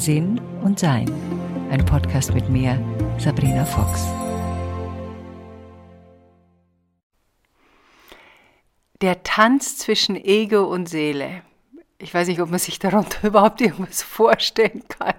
Sinn 0.00 0.40
und 0.62 0.78
Sein. 0.78 1.12
Ein 1.70 1.84
Podcast 1.84 2.32
mit 2.32 2.48
mir, 2.48 2.82
Sabrina 3.18 3.66
Fox. 3.66 4.06
Der 9.02 9.22
Tanz 9.22 9.76
zwischen 9.76 10.16
Ego 10.16 10.64
und 10.64 10.88
Seele. 10.88 11.42
Ich 11.98 12.14
weiß 12.14 12.28
nicht, 12.28 12.40
ob 12.40 12.48
man 12.48 12.58
sich 12.58 12.78
darunter 12.78 13.26
überhaupt 13.28 13.60
irgendwas 13.60 14.02
vorstellen 14.02 14.84
kann. 14.88 15.16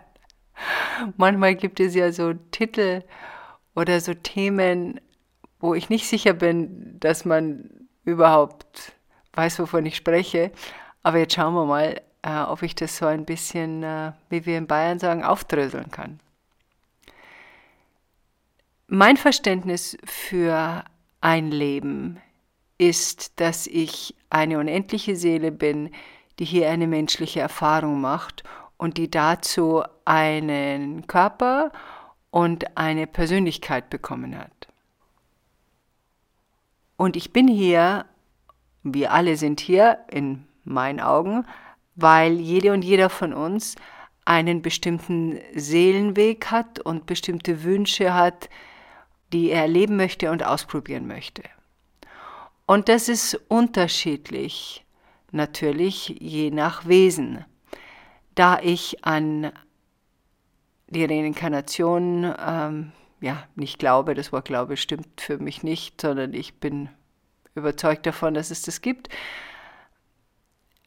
Manchmal 1.16 1.54
gibt 1.54 1.80
es 1.80 1.94
ja 1.94 2.12
so 2.12 2.34
Titel 2.50 3.04
oder 3.76 4.00
so 4.00 4.16
Themen, 4.16 5.00
wo 5.60 5.76
ich 5.76 5.90
nicht 5.90 6.08
sicher 6.08 6.34
bin, 6.34 7.00
dass 7.00 7.24
man 7.24 7.70
überhaupt 8.04 8.94
weiß, 9.34 9.60
wovon 9.60 9.86
ich 9.86 9.96
spreche. 9.96 10.52
Aber 11.04 11.20
jetzt 11.20 11.36
schauen 11.36 11.54
wir 11.54 11.66
mal, 11.66 12.02
äh, 12.24 12.42
ob 12.42 12.62
ich 12.62 12.76
das 12.76 12.98
so 12.98 13.06
ein 13.06 13.26
bisschen, 13.26 13.84
äh, 13.84 14.12
wie 14.30 14.46
wir 14.46 14.58
in 14.58 14.68
Bayern 14.68 15.00
sagen, 15.00 15.24
aufdröseln 15.24 15.92
kann. 15.92 16.20
Mein 18.88 19.18
Verständnis 19.18 19.98
für 20.04 20.84
ein 21.22 21.50
Leben 21.50 22.20
ist, 22.78 23.40
dass 23.40 23.68
ich 23.68 24.16
eine 24.30 24.60
unendliche 24.60 25.16
Seele 25.16 25.52
bin, 25.52 25.92
die 26.40 26.46
hier 26.46 26.70
eine 26.70 26.88
menschliche 26.88 27.40
Erfahrung 27.40 28.02
macht 28.02 28.44
und 28.78 28.98
die 28.98 29.10
dazu 29.10 29.84
einen 30.06 31.06
Körper 31.08 31.72
und 32.32 32.78
eine 32.78 33.06
Persönlichkeit 33.06 33.90
bekommen 33.90 34.38
hat. 34.38 34.68
Und 36.98 37.16
ich 37.16 37.32
bin 37.32 37.48
hier, 37.48 38.06
wir 38.84 39.12
alle 39.12 39.38
sind 39.38 39.60
hier 39.60 40.00
in 40.10 40.48
meinen 40.64 41.00
Augen, 41.00 41.46
weil 41.96 42.40
jede 42.40 42.74
und 42.74 42.84
jeder 42.84 43.10
von 43.10 43.34
uns 43.34 43.76
einen 44.26 44.62
bestimmten 44.62 45.40
Seelenweg 45.56 46.48
hat 46.52 46.80
und 46.80 47.06
bestimmte 47.06 47.64
Wünsche 47.64 48.14
hat, 48.14 48.50
die 49.34 49.50
er 49.50 49.64
erleben 49.64 49.96
möchte 49.96 50.32
und 50.32 50.44
ausprobieren 50.44 51.08
möchte. 51.08 51.44
Und 52.66 52.88
das 52.88 53.10
ist 53.10 53.40
unterschiedlich, 53.48 54.86
natürlich 55.32 56.16
je 56.20 56.52
nach 56.52 56.88
Wesen. 56.88 57.44
Da 58.36 58.60
ich 58.62 59.04
an 59.04 59.52
die 60.88 61.06
Reinkarnation 61.06 62.34
ähm, 62.40 62.92
ja 63.22 63.44
nicht 63.56 63.80
glaube, 63.80 64.14
das 64.14 64.32
Wort 64.32 64.46
Glaube 64.46 64.78
stimmt 64.78 65.22
für 65.22 65.38
mich 65.38 65.64
nicht, 65.64 66.02
sondern 66.02 66.34
ich 66.34 66.56
bin 66.56 66.90
überzeugt 67.56 68.06
davon, 68.06 68.34
dass 68.34 68.52
es 68.52 68.62
das 68.62 68.82
gibt, 68.82 69.10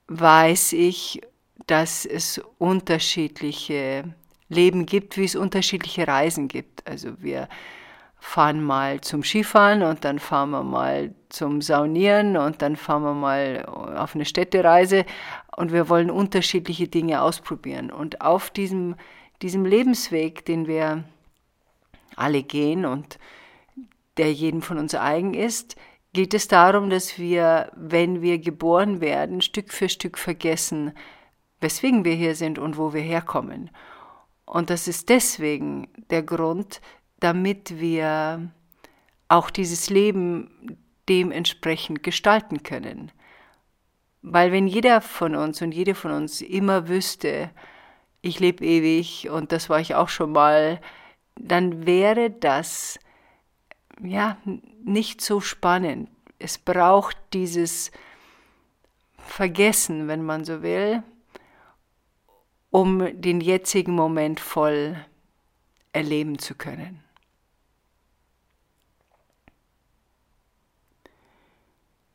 weiß 0.08 0.72
ich, 0.74 1.20
dass 1.66 2.04
es 2.04 2.40
unterschiedliche 2.58 4.14
Leben 4.48 4.86
gibt, 4.86 5.16
wie 5.16 5.24
es 5.24 5.36
unterschiedliche 5.36 6.06
Reisen 6.06 6.48
gibt. 6.48 6.86
Also 6.86 7.22
wir 7.22 7.48
fahren 8.18 8.62
mal 8.62 9.00
zum 9.02 9.22
Skifahren 9.22 9.82
und 9.82 10.04
dann 10.04 10.18
fahren 10.18 10.50
wir 10.50 10.62
mal 10.62 11.14
zum 11.28 11.60
Saunieren 11.60 12.36
und 12.36 12.62
dann 12.62 12.76
fahren 12.76 13.02
wir 13.02 13.14
mal 13.14 13.64
auf 13.66 14.14
eine 14.14 14.24
Städtereise 14.24 15.04
und 15.56 15.72
wir 15.72 15.88
wollen 15.88 16.10
unterschiedliche 16.10 16.88
Dinge 16.88 17.20
ausprobieren. 17.20 17.90
Und 17.90 18.22
auf 18.22 18.50
diesem, 18.50 18.96
diesem 19.42 19.66
Lebensweg, 19.66 20.44
den 20.46 20.66
wir 20.66 21.04
alle 22.16 22.42
gehen 22.42 22.86
und 22.86 23.18
der 24.16 24.32
jedem 24.32 24.62
von 24.62 24.78
uns 24.78 24.94
eigen 24.94 25.34
ist, 25.34 25.76
geht 26.14 26.32
es 26.32 26.48
darum, 26.48 26.88
dass 26.88 27.18
wir, 27.18 27.70
wenn 27.74 28.22
wir 28.22 28.38
geboren 28.38 29.00
werden, 29.00 29.42
Stück 29.42 29.72
für 29.72 29.88
Stück 29.88 30.16
vergessen, 30.16 30.92
weswegen 31.60 32.04
wir 32.04 32.14
hier 32.14 32.36
sind 32.36 32.58
und 32.58 32.78
wo 32.78 32.94
wir 32.94 33.02
herkommen. 33.02 33.70
Und 34.46 34.70
das 34.70 34.88
ist 34.88 35.08
deswegen 35.08 35.88
der 36.10 36.22
Grund, 36.22 36.80
damit 37.20 37.80
wir 37.80 38.50
auch 39.28 39.50
dieses 39.50 39.90
Leben 39.90 40.78
dementsprechend 41.08 42.02
gestalten 42.02 42.62
können. 42.62 43.10
Weil 44.22 44.52
wenn 44.52 44.68
jeder 44.68 45.00
von 45.00 45.34
uns 45.34 45.60
und 45.62 45.72
jede 45.72 45.94
von 45.94 46.12
uns 46.12 46.40
immer 46.40 46.88
wüsste, 46.88 47.50
ich 48.22 48.40
lebe 48.40 48.64
ewig 48.64 49.28
und 49.28 49.52
das 49.52 49.68
war 49.68 49.80
ich 49.80 49.94
auch 49.96 50.08
schon 50.08 50.32
mal, 50.32 50.80
dann 51.36 51.86
wäre 51.86 52.30
das 52.30 52.98
ja, 54.02 54.38
nicht 54.84 55.20
so 55.20 55.40
spannend. 55.40 56.10
Es 56.38 56.58
braucht 56.58 57.16
dieses 57.32 57.90
Vergessen, 59.18 60.08
wenn 60.08 60.24
man 60.24 60.44
so 60.44 60.62
will, 60.62 61.02
um 62.70 63.20
den 63.20 63.40
jetzigen 63.40 63.94
Moment 63.94 64.40
voll 64.40 64.96
erleben 65.92 66.38
zu 66.38 66.54
können. 66.54 67.02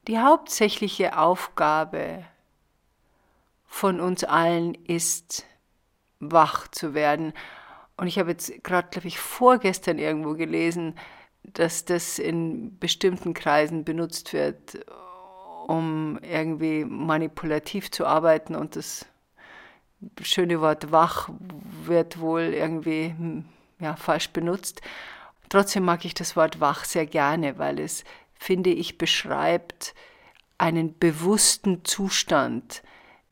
Die 0.08 0.20
hauptsächliche 0.20 1.18
Aufgabe 1.18 2.26
von 3.66 4.00
uns 4.00 4.24
allen 4.24 4.74
ist, 4.74 5.46
wach 6.20 6.68
zu 6.68 6.94
werden. 6.94 7.34
Und 7.96 8.08
ich 8.08 8.18
habe 8.18 8.32
jetzt 8.32 8.64
gerade, 8.64 8.90
glaube 8.90 9.08
ich, 9.08 9.20
vorgestern 9.20 10.00
irgendwo 10.00 10.34
gelesen, 10.34 10.96
dass 11.44 11.86
das 11.86 12.20
in 12.20 12.78
bestimmten 12.80 13.34
Kreisen 13.34 13.84
benutzt 13.84 14.34
wird, 14.34 14.86
um 15.68 16.20
irgendwie 16.22 16.84
manipulativ 16.86 17.92
zu 17.92 18.06
arbeiten 18.06 18.56
und 18.56 18.76
das 18.76 19.06
schöne 20.22 20.62
Wort 20.62 20.92
wach 20.92 21.30
wird 21.84 22.20
wohl 22.20 22.42
irgendwie 22.42 23.16
hm, 23.18 23.46
ja, 23.80 23.96
falsch 23.96 24.30
benutzt. 24.30 24.82
Trotzdem 25.50 25.84
mag 25.84 26.06
ich 26.06 26.14
das 26.14 26.36
Wort 26.36 26.60
wach 26.60 26.86
sehr 26.86 27.06
gerne, 27.06 27.58
weil 27.58 27.80
es, 27.80 28.04
finde 28.34 28.70
ich, 28.70 28.98
beschreibt 28.98 29.94
einen 30.58 30.98
bewussten 30.98 31.84
Zustand 31.86 32.84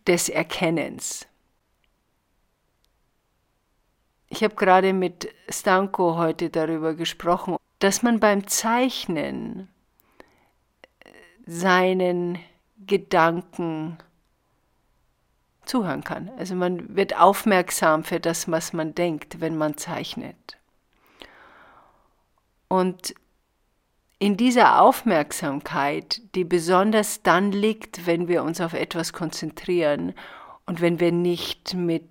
des 0.08 0.30
Erkennens. 0.30 1.28
Ich 4.30 4.44
habe 4.44 4.56
gerade 4.56 4.94
mit 4.94 5.34
Stanko 5.50 6.18
heute 6.18 6.50
darüber 6.50 6.96
gesprochen 6.96 7.56
dass 7.80 8.04
man 8.04 8.20
beim 8.20 8.48
Zeichnen 8.48 9.68
äh, 11.00 11.10
seinen 11.46 12.40
Gedanken 12.86 13.98
zuhören 15.66 16.04
kann. 16.04 16.32
Also 16.38 16.56
man 16.56 16.96
wird 16.96 17.18
aufmerksam 17.18 18.04
für 18.04 18.20
das, 18.20 18.50
was 18.50 18.74
man 18.74 18.96
denkt, 18.96 19.42
wenn 19.42 19.58
man 19.58 19.78
zeichnet. 19.78 20.58
Und 22.68 23.14
in 24.20 24.36
dieser 24.36 24.82
Aufmerksamkeit, 24.82 26.22
die 26.34 26.44
besonders 26.44 27.22
dann 27.22 27.52
liegt, 27.52 28.08
wenn 28.08 28.28
wir 28.28 28.44
uns 28.44 28.62
auf 28.62 28.74
etwas 28.74 29.14
konzentrieren 29.14 30.14
und 30.66 30.82
wenn 30.82 31.00
wir 31.00 31.12
nicht 31.12 31.76
mit 31.76 32.04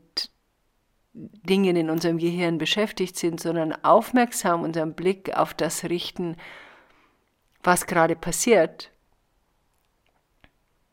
Dingen 1.16 1.76
in 1.76 1.88
unserem 1.88 2.18
Gehirn 2.18 2.58
beschäftigt 2.58 3.16
sind, 3.16 3.40
sondern 3.40 3.72
aufmerksam 3.84 4.62
unseren 4.62 4.94
Blick 4.94 5.34
auf 5.34 5.54
das 5.54 5.84
richten, 5.84 6.36
was 7.62 7.86
gerade 7.86 8.16
passiert. 8.16 8.90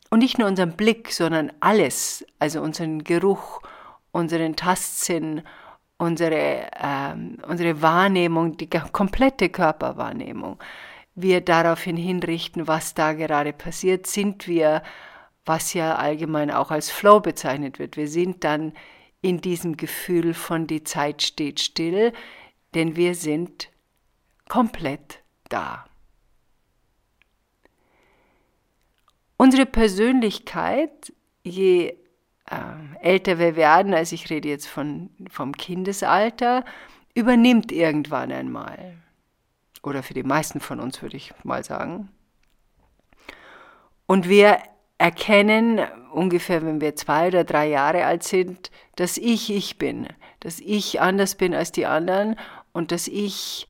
Und 0.09 0.19
nicht 0.19 0.37
nur 0.37 0.47
unseren 0.47 0.77
Blick, 0.77 1.11
sondern 1.11 1.51
alles, 1.59 2.25
also 2.39 2.61
unseren 2.61 3.03
Geruch, 3.03 3.61
unseren 4.11 4.55
Tastsinn, 4.55 5.41
unsere, 5.97 6.69
ähm, 6.81 7.37
unsere 7.47 7.81
Wahrnehmung, 7.81 8.55
die 8.55 8.69
komplette 8.69 9.49
Körperwahrnehmung. 9.49 10.61
Wir 11.15 11.41
daraufhin 11.41 11.97
hinrichten, 11.97 12.67
was 12.67 12.93
da 12.93 13.13
gerade 13.13 13.53
passiert, 13.53 14.07
sind 14.07 14.47
wir, 14.47 14.83
was 15.45 15.73
ja 15.73 15.95
allgemein 15.95 16.49
auch 16.49 16.71
als 16.71 16.89
Flow 16.89 17.19
bezeichnet 17.19 17.77
wird. 17.77 17.97
Wir 17.97 18.07
sind 18.07 18.43
dann 18.43 18.73
in 19.23 19.39
diesem 19.39 19.77
Gefühl 19.77 20.33
von 20.33 20.67
die 20.67 20.83
Zeit 20.83 21.23
steht 21.23 21.61
still, 21.61 22.13
denn 22.75 22.95
wir 22.95 23.15
sind 23.15 23.69
komplett 24.49 25.23
da. 25.49 25.85
Unsere 29.37 29.65
Persönlichkeit, 29.65 31.13
je 31.43 31.97
äh, 32.49 32.97
älter 33.01 33.39
wir 33.39 33.55
werden, 33.55 33.93
also 33.93 34.13
ich 34.13 34.29
rede 34.29 34.49
jetzt 34.49 34.67
von, 34.67 35.09
vom 35.29 35.53
Kindesalter, 35.53 36.65
übernimmt 37.15 37.71
irgendwann 37.71 38.31
einmal. 38.31 38.97
Oder 39.83 40.03
für 40.03 40.13
die 40.13 40.23
meisten 40.23 40.59
von 40.59 40.81
uns 40.81 41.01
würde 41.01 41.15
ich 41.15 41.33
mal 41.43 41.63
sagen. 41.63 42.09
Und 44.05 44.27
wir 44.27 44.59
erkennen, 44.97 45.79
ungefähr 46.13 46.65
wenn 46.65 46.81
wir 46.81 46.95
zwei 46.95 47.27
oder 47.27 47.43
drei 47.43 47.67
Jahre 47.67 48.05
alt 48.05 48.23
sind, 48.23 48.71
dass 48.95 49.17
ich 49.17 49.51
ich 49.51 49.77
bin, 49.77 50.07
dass 50.39 50.59
ich 50.59 51.01
anders 51.01 51.35
bin 51.35 51.53
als 51.53 51.71
die 51.71 51.85
anderen 51.85 52.35
und 52.71 52.91
dass 52.91 53.07
ich 53.07 53.67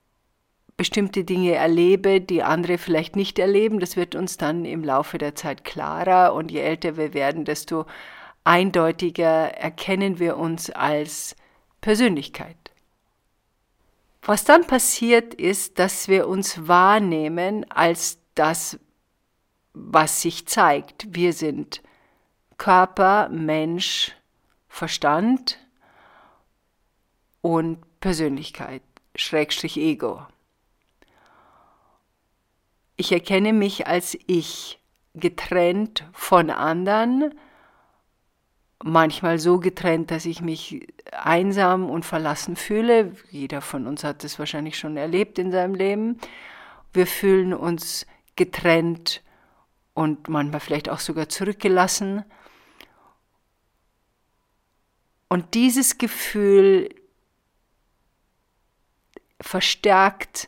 bestimmte 0.75 1.23
Dinge 1.23 1.53
erlebe, 1.53 2.19
die 2.19 2.43
andere 2.43 2.77
vielleicht 2.77 3.15
nicht 3.15 3.39
erleben. 3.39 3.79
Das 3.79 3.95
wird 3.95 4.15
uns 4.15 4.37
dann 4.37 4.65
im 4.65 4.83
Laufe 4.83 5.17
der 5.17 5.35
Zeit 5.35 5.63
klarer 5.63 6.33
und 6.33 6.51
je 6.51 6.59
älter 6.59 6.97
wir 6.97 7.13
werden, 7.13 7.45
desto 7.45 7.85
eindeutiger 8.43 9.51
erkennen 9.53 10.19
wir 10.19 10.37
uns 10.37 10.69
als 10.69 11.35
Persönlichkeit. 11.81 12.57
Was 14.21 14.45
dann 14.45 14.65
passiert 14.65 15.33
ist, 15.33 15.79
dass 15.79 16.07
wir 16.07 16.27
uns 16.27 16.67
wahrnehmen 16.67 17.69
als 17.69 18.19
das, 18.35 18.79
was 19.73 20.21
sich 20.21 20.47
zeigt. 20.47 21.07
Wir 21.09 21.33
sind 21.33 21.81
Körper, 22.57 23.29
Mensch, 23.29 24.15
Verstand 24.67 25.59
und 27.41 27.79
Persönlichkeit, 27.99 28.81
Schrägstrich 29.15 29.77
Ego. 29.77 30.25
Ich 32.95 33.11
erkenne 33.11 33.53
mich 33.53 33.87
als 33.87 34.17
ich, 34.27 34.79
getrennt 35.15 36.09
von 36.11 36.49
anderen, 36.49 37.33
manchmal 38.83 39.39
so 39.39 39.59
getrennt, 39.59 40.11
dass 40.11 40.25
ich 40.25 40.41
mich 40.41 40.87
einsam 41.11 41.89
und 41.89 42.05
verlassen 42.05 42.55
fühle. 42.55 43.13
Jeder 43.29 43.61
von 43.61 43.87
uns 43.87 44.03
hat 44.03 44.23
das 44.23 44.39
wahrscheinlich 44.39 44.77
schon 44.77 44.97
erlebt 44.97 45.39
in 45.39 45.51
seinem 45.51 45.75
Leben. 45.75 46.19
Wir 46.91 47.07
fühlen 47.07 47.53
uns 47.53 48.05
getrennt 48.35 49.21
und 49.93 50.27
manchmal 50.27 50.59
vielleicht 50.59 50.89
auch 50.89 50.99
sogar 50.99 51.29
zurückgelassen. 51.29 52.23
Und 55.33 55.55
dieses 55.55 55.97
Gefühl 55.97 56.93
verstärkt 59.41 60.47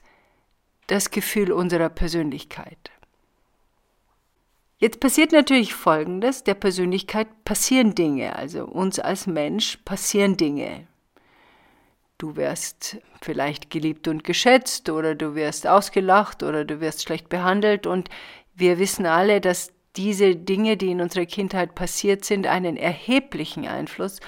das 0.86 1.10
Gefühl 1.10 1.52
unserer 1.52 1.90
Persönlichkeit. 1.90 2.92
Jetzt 4.78 5.00
passiert 5.00 5.32
natürlich 5.32 5.74
Folgendes, 5.74 6.44
der 6.44 6.54
Persönlichkeit 6.54 7.28
passieren 7.46 7.96
Dinge, 7.96 8.36
also 8.36 8.66
uns 8.66 9.00
als 9.00 9.26
Mensch 9.26 9.78
passieren 9.86 10.38
Dinge. 10.38 10.86
Du 12.20 12.36
wirst 12.36 12.98
vielleicht 13.24 13.72
geliebt 13.72 14.08
und 14.08 14.24
geschätzt 14.24 14.92
oder 14.92 15.16
du 15.16 15.34
wirst 15.34 15.66
ausgelacht 15.66 16.44
oder 16.44 16.64
du 16.64 16.80
wirst 16.80 17.02
schlecht 17.02 17.28
behandelt 17.28 17.88
und 17.88 18.10
wir 18.54 18.78
wissen 18.78 19.08
alle, 19.08 19.42
dass 19.42 19.74
diese 19.96 20.36
Dinge, 20.36 20.78
die 20.78 20.92
in 20.92 21.02
unserer 21.02 21.26
Kindheit 21.26 21.74
passiert 21.74 22.24
sind, 22.24 22.46
einen 22.46 22.78
erheblichen 22.78 23.66
Einfluss 23.66 24.20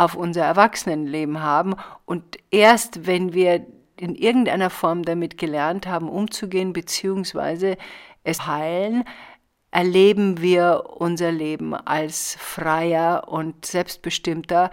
auf 0.00 0.14
unser 0.14 0.44
Erwachsenenleben 0.44 1.42
haben 1.42 1.74
und 2.06 2.38
erst 2.50 3.06
wenn 3.06 3.34
wir 3.34 3.66
in 3.98 4.14
irgendeiner 4.14 4.70
Form 4.70 5.02
damit 5.02 5.36
gelernt 5.36 5.86
haben, 5.86 6.08
umzugehen, 6.08 6.72
beziehungsweise 6.72 7.76
es 8.24 8.46
heilen, 8.46 9.04
erleben 9.70 10.40
wir 10.40 10.84
unser 10.96 11.30
Leben 11.30 11.74
als 11.74 12.34
freier 12.40 13.28
und 13.28 13.66
selbstbestimmter, 13.66 14.70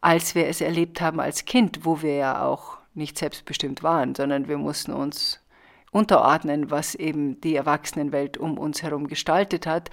als 0.00 0.36
wir 0.36 0.46
es 0.46 0.60
erlebt 0.60 1.00
haben 1.00 1.18
als 1.18 1.44
Kind, 1.44 1.84
wo 1.84 2.00
wir 2.00 2.14
ja 2.14 2.46
auch 2.46 2.78
nicht 2.94 3.18
selbstbestimmt 3.18 3.82
waren, 3.82 4.14
sondern 4.14 4.46
wir 4.46 4.58
mussten 4.58 4.92
uns 4.92 5.40
unterordnen, 5.90 6.70
was 6.70 6.94
eben 6.94 7.40
die 7.40 7.56
Erwachsenenwelt 7.56 8.38
um 8.38 8.58
uns 8.58 8.84
herum 8.84 9.08
gestaltet 9.08 9.66
hat. 9.66 9.90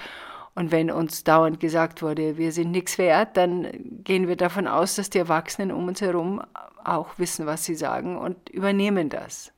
Und 0.56 0.72
wenn 0.72 0.90
uns 0.90 1.26
dauernd 1.26 1.60
gesagt 1.60 2.02
wurde, 2.02 2.38
wir 2.38 2.54
sind 2.54 2.72
nichts 2.72 2.98
wert, 2.98 3.36
dann 3.36 3.68
gehen 4.04 4.28
wir 4.30 4.38
davon 4.38 4.68
aus, 4.68 4.96
dass 4.96 5.10
die 5.10 5.20
Erwachsenen 5.20 5.72
um 5.72 5.88
uns 5.90 6.00
herum 6.00 6.42
auch 6.84 7.20
wissen, 7.20 7.46
was 7.46 7.66
sie 7.66 7.76
sagen 7.76 8.18
und 8.18 8.50
übernehmen 8.50 9.10
das. 9.10 9.52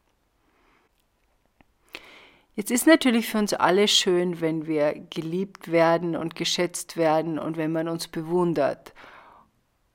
Jetzt 2.55 2.71
ist 2.71 2.87
natürlich 2.87 3.27
für 3.27 3.37
uns 3.37 3.53
alle 3.53 3.87
schön, 3.87 4.41
wenn 4.41 4.65
wir 4.65 4.95
geliebt 5.11 5.71
werden 5.71 6.15
und 6.15 6.35
geschätzt 6.35 6.97
werden 6.97 7.37
und 7.37 7.55
wenn 7.55 7.71
man 7.71 7.87
uns 7.87 8.07
bewundert. 8.07 8.93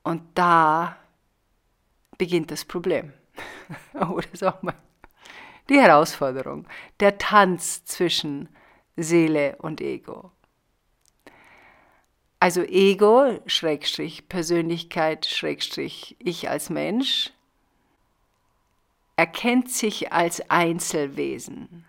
Und 0.03 0.21
da 0.35 0.95
beginnt 2.17 2.51
das 2.51 2.63
Problem. 2.63 3.11
Oder 3.93 4.27
sag 4.31 4.63
mal, 4.63 4.75
die 5.67 5.77
Herausforderung, 5.77 6.65
der 7.01 7.17
Tanz 7.17 7.83
zwischen 7.83 8.47
Seele 8.95 9.57
und 9.57 9.81
Ego. 9.81 10.31
Also 12.43 12.61
Ego, 12.63 13.39
Schrägstrich, 13.45 14.27
Persönlichkeit, 14.27 15.25
Schrägstrich, 15.25 16.17
ich 16.19 16.49
als 16.49 16.69
Mensch, 16.69 17.31
erkennt 19.15 19.71
sich 19.71 20.11
als 20.11 20.49
Einzelwesen 20.49 21.85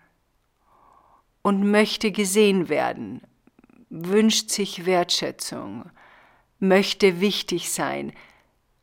und 1.41 1.69
möchte 1.69 2.13
gesehen 2.13 2.69
werden, 2.69 3.19
wünscht 3.89 4.49
sich 4.49 4.85
Wertschätzung, 4.85 5.91
möchte 6.59 7.19
wichtig 7.19 7.69
sein, 7.69 8.13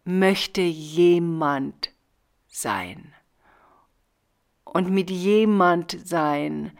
möchte 0.05 0.61
jemand 0.61 1.91
sein. 2.49 3.15
Und 4.65 4.91
mit 4.91 5.09
jemand 5.09 5.97
sein 6.07 6.77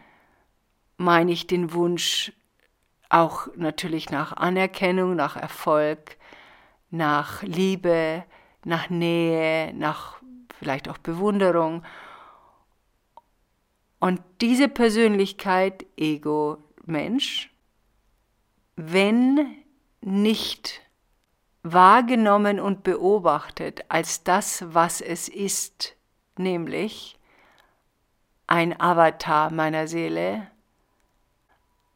meine 0.97 1.31
ich 1.31 1.47
den 1.47 1.73
Wunsch 1.73 2.31
auch 3.13 3.47
natürlich 3.55 4.09
nach 4.09 4.33
Anerkennung, 4.33 5.15
nach 5.15 5.35
Erfolg, 5.35 6.17
nach 6.89 7.43
Liebe, 7.43 8.23
nach 8.65 8.89
Nähe, 8.89 9.73
nach 9.73 10.17
vielleicht 10.59 10.89
auch 10.89 10.97
Bewunderung. 10.97 11.83
Und 13.99 14.21
diese 14.41 14.67
Persönlichkeit, 14.67 15.85
Ego, 15.95 16.57
Mensch, 16.85 17.51
wenn 18.75 19.55
nicht 20.01 20.81
wahrgenommen 21.61 22.59
und 22.59 22.83
beobachtet 22.83 23.85
als 23.89 24.23
das, 24.23 24.65
was 24.73 25.01
es 25.01 25.29
ist, 25.29 25.95
nämlich 26.37 27.17
ein 28.47 28.79
Avatar 28.79 29.51
meiner 29.51 29.87
Seele, 29.87 30.47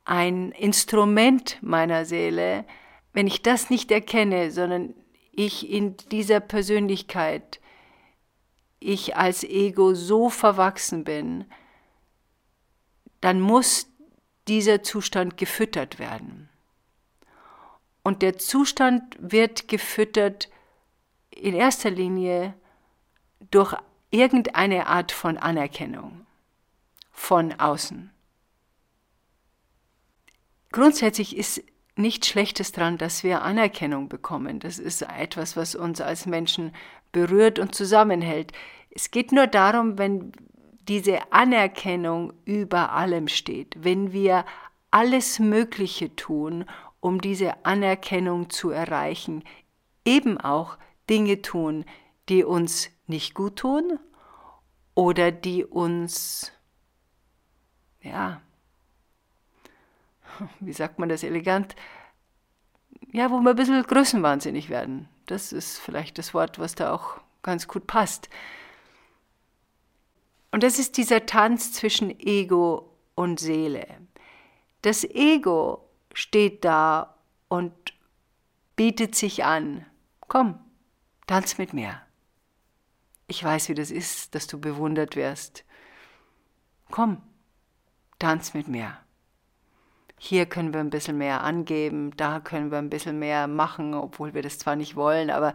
ein 0.08 0.54
Instrument 0.54 1.58
meiner 1.62 2.06
Seele, 2.06 2.66
wenn 3.12 3.28
ich 3.28 3.42
das 3.42 3.70
nicht 3.70 3.92
erkenne, 3.92 4.52
sondern 4.52 4.94
ich 5.32 5.70
in 5.70 5.98
dieser 6.12 6.40
Persönlichkeit, 6.40 7.60
ich 8.80 9.18
als 9.18 9.44
Ego 9.44 9.94
so 9.94 10.30
verwachsen 10.30 11.04
bin, 11.04 11.46
dann 13.20 13.42
muss 13.42 13.88
dieser 14.48 14.82
Zustand 14.82 15.36
gefüttert 15.36 16.00
werden. 16.00 16.48
Und 18.02 18.22
der 18.22 18.38
Zustand 18.38 19.18
wird 19.20 19.68
gefüttert 19.68 20.50
in 21.32 21.54
erster 21.54 21.90
Linie 21.90 22.54
durch 23.52 23.76
irgendeine 24.10 24.88
Art 24.88 25.12
von 25.12 25.38
Anerkennung 25.38 26.26
von 27.12 27.52
außen. 27.60 28.14
Grundsätzlich 30.78 31.36
ist 31.36 31.64
nichts 31.96 32.28
Schlechtes 32.28 32.72
daran, 32.72 33.00
dass 33.00 33.24
wir 33.24 33.42
Anerkennung 33.42 34.10
bekommen. 34.10 34.60
Das 34.60 34.78
ist 34.78 35.02
etwas, 35.02 35.58
was 35.58 35.74
uns 35.74 36.02
als 36.02 36.28
Menschen 36.28 36.72
berührt 37.12 37.58
und 37.58 37.74
zusammenhält. 37.74 38.52
Es 38.92 39.10
geht 39.10 39.32
nur 39.32 39.48
darum, 39.48 39.98
wenn 39.98 40.34
diese 40.88 41.32
Anerkennung 41.34 42.32
über 42.46 42.92
allem 42.92 43.28
steht, 43.28 43.76
wenn 43.80 44.14
wir 44.14 44.46
alles 44.92 45.40
Mögliche 45.40 46.16
tun, 46.16 46.66
um 47.00 47.22
diese 47.22 47.66
Anerkennung 47.66 48.52
zu 48.52 48.70
erreichen, 48.70 49.44
eben 50.06 50.40
auch 50.40 50.78
Dinge 51.10 51.42
tun, 51.42 51.86
die 52.30 52.44
uns 52.44 52.92
nicht 53.08 53.34
gut 53.34 53.56
tun 53.56 53.98
oder 54.94 55.32
die 55.32 55.66
uns, 55.66 56.52
ja, 58.00 58.42
wie 60.60 60.74
sagt 60.74 61.00
man 61.00 61.10
das 61.10 61.24
elegant, 61.24 61.76
ja, 63.12 63.32
wo 63.32 63.40
wir 63.40 63.52
ein 63.52 63.56
bisschen 63.56 63.82
größenwahnsinnig 63.84 64.70
werden. 64.70 65.08
Das 65.26 65.52
ist 65.52 65.78
vielleicht 65.78 66.18
das 66.18 66.34
Wort, 66.34 66.60
was 66.60 66.76
da 66.76 66.94
auch 66.94 67.20
ganz 67.44 67.68
gut 67.68 67.88
passt. 67.88 68.30
Und 70.52 70.64
das 70.64 70.80
ist 70.80 70.98
dieser 70.98 71.26
Tanz 71.26 71.74
zwischen 71.74 72.18
Ego 72.20 72.94
und 73.16 73.40
Seele. 73.40 73.88
Das 74.82 75.04
Ego 75.04 75.90
steht 76.14 76.66
da 76.66 77.16
und 77.48 77.74
bietet 78.76 79.16
sich 79.16 79.44
an. 79.44 79.86
Komm, 80.28 80.60
tanz 81.28 81.58
mit 81.58 81.74
mir. 81.74 82.02
Ich 83.28 83.44
weiß, 83.44 83.70
wie 83.70 83.76
das 83.76 83.92
ist, 83.92 84.36
dass 84.36 84.48
du 84.48 84.60
bewundert 84.60 85.16
wirst. 85.16 85.66
Komm, 86.90 87.22
tanz 88.20 88.54
mit 88.54 88.68
mir 88.68 88.98
hier 90.20 90.48
können 90.48 90.74
wir 90.74 90.80
ein 90.80 90.90
bisschen 90.90 91.20
mehr 91.20 91.44
angeben, 91.44 92.12
da 92.18 92.40
können 92.40 92.72
wir 92.72 92.80
ein 92.80 92.90
bisschen 92.90 93.20
mehr 93.20 93.48
machen, 93.48 93.94
obwohl 93.94 94.34
wir 94.34 94.42
das 94.42 94.58
zwar 94.58 94.76
nicht 94.76 94.96
wollen, 94.96 95.30
aber 95.30 95.54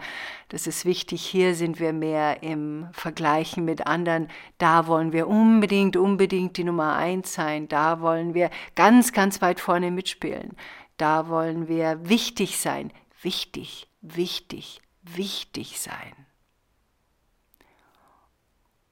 das 0.50 0.68
ist 0.68 0.84
wichtig. 0.84 1.24
Hier 1.24 1.56
sind 1.56 1.80
wir 1.80 1.92
mehr 1.92 2.44
im 2.44 2.86
Vergleichen 2.92 3.64
mit 3.64 3.88
anderen. 3.88 4.28
Da 4.58 4.86
wollen 4.86 5.12
wir 5.12 5.26
unbedingt, 5.26 5.96
unbedingt 5.96 6.56
die 6.56 6.64
Nummer 6.64 6.94
eins 6.94 7.34
sein. 7.34 7.66
Da 7.66 8.00
wollen 8.00 8.34
wir 8.34 8.50
ganz, 8.76 9.12
ganz 9.12 9.42
weit 9.42 9.58
vorne 9.58 9.90
mitspielen. 9.90 10.56
Da 10.96 11.28
wollen 11.28 11.66
wir 11.66 12.08
wichtig 12.08 12.60
sein. 12.60 12.92
Wichtig, 13.20 13.88
wichtig, 14.00 14.80
wichtig 15.02 15.80
sein. 15.80 16.14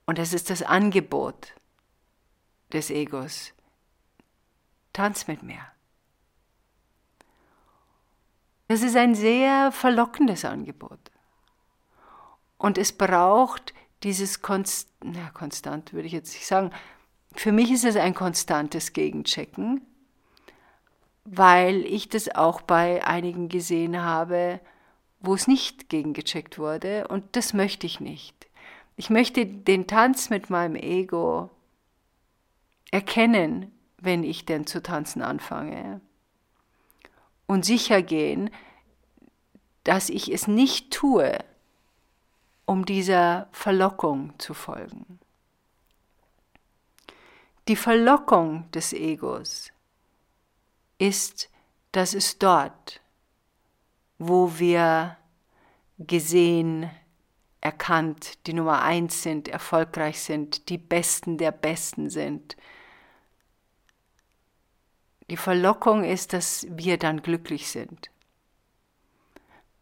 Und 0.04 0.18
das 0.18 0.32
ist 0.32 0.50
das 0.50 0.62
Angebot 0.62 1.54
des 2.72 2.90
Egos. 2.90 3.52
Tanz 4.92 5.26
mit 5.26 5.42
mir. 5.42 5.60
Das 8.68 8.82
ist 8.82 8.96
ein 8.96 9.14
sehr 9.14 9.72
verlockendes 9.72 10.44
Angebot. 10.44 11.10
Und 12.56 12.78
es 12.78 12.92
braucht 12.92 13.74
dieses 14.02 14.42
Konst 14.42 14.90
na, 15.02 15.30
konstant, 15.30 15.92
würde 15.92 16.06
ich 16.06 16.12
jetzt 16.12 16.34
nicht 16.34 16.46
sagen. 16.46 16.70
Für 17.34 17.52
mich 17.52 17.70
ist 17.70 17.84
es 17.84 17.96
ein 17.96 18.14
konstantes 18.14 18.92
Gegenchecken, 18.92 19.80
weil 21.24 21.84
ich 21.84 22.08
das 22.08 22.34
auch 22.34 22.60
bei 22.60 23.04
einigen 23.04 23.48
gesehen 23.48 24.02
habe, 24.02 24.60
wo 25.20 25.34
es 25.34 25.46
nicht 25.46 25.88
gegengecheckt 25.88 26.58
wurde 26.58 27.08
und 27.08 27.36
das 27.36 27.52
möchte 27.52 27.86
ich 27.86 28.00
nicht. 28.00 28.46
Ich 28.96 29.10
möchte 29.10 29.46
den 29.46 29.86
Tanz 29.86 30.30
mit 30.30 30.50
meinem 30.50 30.76
Ego 30.76 31.50
erkennen, 32.90 33.72
wenn 34.00 34.24
ich 34.24 34.46
denn 34.46 34.66
zu 34.66 34.82
tanzen 34.82 35.22
anfange 35.22 36.00
und 37.46 37.64
sicher 37.64 38.02
gehen, 38.02 38.50
dass 39.84 40.08
ich 40.08 40.32
es 40.32 40.46
nicht 40.46 40.92
tue, 40.92 41.38
um 42.66 42.84
dieser 42.84 43.48
Verlockung 43.52 44.38
zu 44.38 44.54
folgen. 44.54 45.18
Die 47.68 47.76
Verlockung 47.76 48.70
des 48.72 48.92
Egos 48.92 49.72
ist, 50.98 51.50
dass 51.92 52.14
es 52.14 52.38
dort, 52.38 53.00
wo 54.18 54.58
wir 54.58 55.16
gesehen, 55.98 56.90
erkannt, 57.60 58.46
die 58.46 58.54
Nummer 58.54 58.82
eins 58.82 59.22
sind, 59.22 59.48
erfolgreich 59.48 60.20
sind, 60.20 60.68
die 60.68 60.78
Besten 60.78 61.36
der 61.36 61.52
Besten 61.52 62.08
sind. 62.10 62.56
Die 65.30 65.36
Verlockung 65.36 66.02
ist, 66.02 66.32
dass 66.32 66.66
wir 66.68 66.98
dann 66.98 67.22
glücklich 67.22 67.68
sind. 67.68 68.10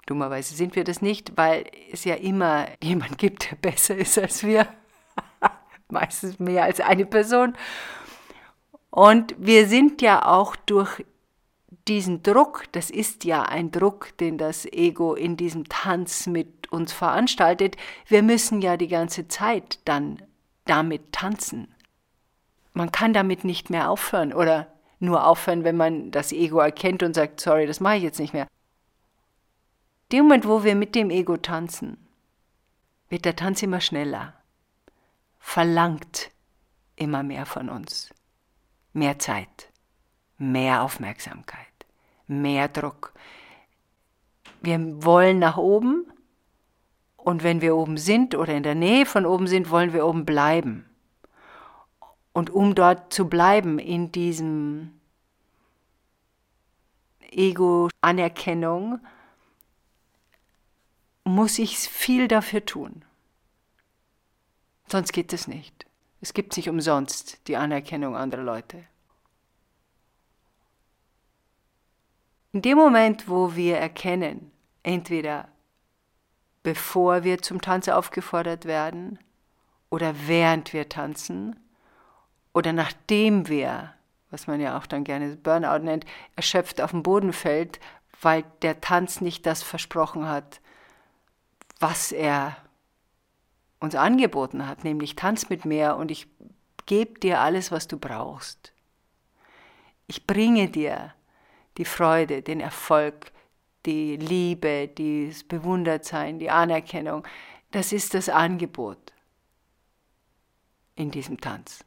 Dummerweise 0.05 0.55
sind 0.55 0.77
wir 0.77 0.85
das 0.85 1.01
nicht, 1.03 1.37
weil 1.37 1.65
es 1.91 2.05
ja 2.05 2.15
immer 2.15 2.67
jemand 2.83 3.19
gibt, 3.19 3.51
der 3.51 3.57
besser 3.57 3.97
ist 3.97 4.19
als 4.19 4.45
wir. 4.45 4.69
Meistens 5.89 6.39
mehr 6.39 6.65
als 6.65 6.81
eine 6.81 7.07
Person. 7.07 7.57
Und 8.91 9.35
wir 9.39 9.69
sind 9.69 10.03
ja 10.03 10.27
auch 10.27 10.55
durch 10.55 11.05
diesen 11.87 12.23
Druck, 12.23 12.65
das 12.73 12.91
ist 12.91 13.25
ja 13.25 13.43
ein 13.43 13.71
Druck, 13.71 14.17
den 14.19 14.37
das 14.37 14.67
Ego 14.67 15.15
in 15.15 15.39
diesem 15.39 15.69
Tanz 15.69 16.27
mit 16.27 16.71
uns 16.71 16.93
veranstaltet, 16.93 17.77
wir 18.07 18.23
müssen 18.23 18.61
ja 18.61 18.77
die 18.77 18.89
ganze 18.89 19.29
Zeit 19.29 19.79
dann 19.87 20.23
damit 20.67 21.13
tanzen. 21.13 21.75
Man 22.75 22.93
kann 22.93 23.15
damit 23.15 23.45
nicht 23.45 23.71
mehr 23.71 23.91
aufhören 23.91 24.35
oder 24.35 24.78
nur 25.01 25.27
aufhören, 25.27 25.65
wenn 25.65 25.77
man 25.77 26.11
das 26.11 26.33
Ego 26.33 26.59
erkennt 26.59 27.03
und 27.03 27.15
sagt, 27.15 27.41
sorry, 27.41 27.67
das 27.67 27.81
mache 27.81 27.97
ich 27.97 28.03
jetzt 28.03 28.19
nicht 28.19 28.33
mehr. 28.33 28.49
Dem 30.11 30.25
Moment, 30.25 30.47
wo 30.47 30.65
wir 30.65 30.75
mit 30.75 30.95
dem 30.95 31.11
Ego 31.11 31.37
tanzen, 31.37 31.99
wird 33.09 33.25
der 33.25 33.37
Tanz 33.37 33.63
immer 33.63 33.81
schneller, 33.81 34.35
verlangt 35.39 36.31
immer 36.97 37.23
mehr 37.23 37.47
von 37.47 37.69
uns. 37.69 38.11
Mehr 38.93 39.19
Zeit, 39.19 39.71
mehr 40.39 40.83
Aufmerksamkeit, 40.83 41.87
mehr 42.27 42.69
Druck. 42.69 43.13
Wir 44.61 44.79
wollen 45.05 45.39
nach 45.39 45.57
oben 45.57 46.11
und 47.17 47.43
wenn 47.43 47.61
wir 47.61 47.77
oben 47.77 47.97
sind 47.97 48.35
oder 48.35 48.55
in 48.55 48.63
der 48.63 48.75
Nähe 48.75 49.07
von 49.07 49.27
oben 49.27 49.47
sind, 49.47 49.71
wollen 49.71 49.93
wir 49.93 50.07
oben 50.07 50.25
bleiben. 50.25 50.88
Und 52.39 52.51
um 52.51 52.77
dort 52.77 53.13
zu 53.13 53.29
bleiben 53.29 53.81
in 53.81 54.13
diesem 54.13 54.93
Ego-Anerkennung, 57.33 59.01
muss 61.25 61.59
ich 61.59 61.77
viel 61.77 62.29
dafür 62.29 62.65
tun. 62.65 63.05
Sonst 64.87 65.13
geht 65.13 65.33
es 65.33 65.49
nicht. 65.49 65.85
Es 66.21 66.33
gibt 66.33 66.57
nicht 66.57 66.69
umsonst 66.69 67.41
die 67.49 67.57
Anerkennung 67.57 68.15
anderer 68.15 68.45
Leute. 68.45 68.85
In 72.53 72.63
dem 72.63 72.79
Moment, 72.79 73.29
wo 73.29 73.57
wir 73.57 73.79
erkennen, 73.79 74.53
entweder 74.85 75.49
bevor 76.63 77.25
wir 77.25 77.43
zum 77.43 77.61
Tanz 77.61 77.89
aufgefordert 77.89 78.65
werden 78.65 79.19
oder 79.91 80.15
während 80.29 80.73
wir 80.73 80.89
tanzen 80.89 81.57
oder 82.59 82.73
nachdem 82.73 83.47
wir, 83.47 83.95
was 84.33 84.49
man 84.49 84.61
ja 84.61 84.77
auch 84.77 84.87
dann 84.87 85.05
gerne 85.05 85.37
Burnout 85.37 85.85
nennt, 85.85 86.05
erschöpft 86.35 86.81
auf 86.81 86.91
den 86.91 87.05
Boden 87.05 87.33
fällt, 87.33 87.79
weil 88.21 88.45
der 88.63 88.81
Tanz 88.81 89.21
nicht 89.21 89.47
das 89.47 89.63
versprochen 89.63 90.27
hat, 90.27 90.61
was 91.79 92.11
er 92.11 92.57
uns 93.79 93.95
angeboten 93.95 94.67
hat, 94.67 94.83
nämlich 94.83 95.15
tanz 95.15 95.49
mit 95.49 95.67
mir 95.67 95.95
und 95.95 96.11
ich 96.11 96.27
gebe 96.87 97.21
dir 97.21 97.41
alles, 97.41 97.71
was 97.71 97.87
du 97.87 97.97
brauchst. 97.97 98.73
Ich 100.09 100.27
bringe 100.27 100.69
dir 100.69 101.15
die 101.77 101.85
Freude, 101.85 102.43
den 102.43 102.59
Erfolg, 102.59 103.31
die 103.87 104.17
Liebe, 104.17 104.89
das 104.89 105.45
Bewundertsein, 105.45 106.41
die 106.41 106.51
Anerkennung. 106.51 107.25
Das 107.71 107.93
ist 107.93 108.15
das 108.15 108.29
Angebot 108.29 109.13
in 110.97 111.13
diesem 111.13 111.41
Tanz. 111.41 111.85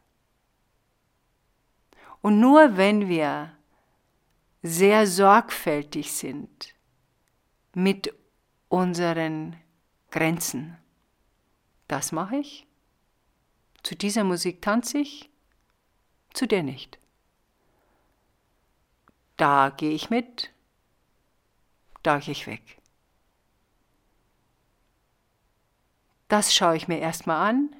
Und 2.21 2.39
nur 2.39 2.77
wenn 2.77 3.07
wir 3.07 3.51
sehr 4.61 5.07
sorgfältig 5.07 6.11
sind 6.11 6.75
mit 7.73 8.13
unseren 8.69 9.57
Grenzen. 10.11 10.77
Das 11.87 12.11
mache 12.11 12.37
ich. 12.37 12.67
Zu 13.83 13.95
dieser 13.95 14.23
Musik 14.23 14.61
tanze 14.61 14.99
ich, 14.99 15.29
zu 16.33 16.47
der 16.47 16.63
nicht. 16.63 16.99
Da 19.37 19.69
gehe 19.75 19.91
ich 19.91 20.09
mit, 20.09 20.53
da 22.03 22.19
gehe 22.19 22.33
ich 22.33 22.45
weg. 22.45 22.77
Das 26.27 26.53
schaue 26.53 26.77
ich 26.77 26.87
mir 26.87 26.99
erstmal 26.99 27.49
an. 27.49 27.75